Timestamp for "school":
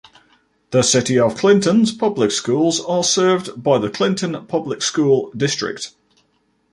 4.81-5.31